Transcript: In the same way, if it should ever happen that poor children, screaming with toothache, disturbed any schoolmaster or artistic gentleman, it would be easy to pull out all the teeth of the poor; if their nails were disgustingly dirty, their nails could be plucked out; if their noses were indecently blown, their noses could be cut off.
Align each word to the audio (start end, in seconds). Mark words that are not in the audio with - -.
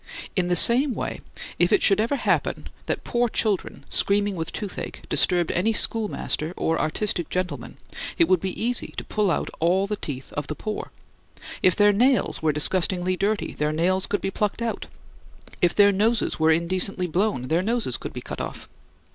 In 0.35 0.47
the 0.47 0.55
same 0.55 0.95
way, 0.95 1.21
if 1.59 1.71
it 1.71 1.83
should 1.83 1.99
ever 2.01 2.15
happen 2.15 2.69
that 2.87 3.03
poor 3.03 3.29
children, 3.29 3.85
screaming 3.87 4.35
with 4.35 4.51
toothache, 4.51 5.03
disturbed 5.09 5.51
any 5.51 5.73
schoolmaster 5.73 6.55
or 6.57 6.81
artistic 6.81 7.29
gentleman, 7.29 7.77
it 8.17 8.27
would 8.27 8.39
be 8.39 8.59
easy 8.59 8.95
to 8.97 9.03
pull 9.03 9.29
out 9.29 9.51
all 9.59 9.85
the 9.85 9.95
teeth 9.95 10.33
of 10.33 10.47
the 10.47 10.55
poor; 10.55 10.89
if 11.61 11.75
their 11.75 11.91
nails 11.93 12.41
were 12.41 12.51
disgustingly 12.51 13.15
dirty, 13.15 13.53
their 13.53 13.71
nails 13.71 14.07
could 14.07 14.21
be 14.21 14.31
plucked 14.31 14.63
out; 14.63 14.87
if 15.61 15.75
their 15.75 15.91
noses 15.91 16.39
were 16.39 16.49
indecently 16.49 17.05
blown, 17.05 17.43
their 17.47 17.61
noses 17.61 17.95
could 17.95 18.11
be 18.11 18.21
cut 18.21 18.41
off. 18.41 18.67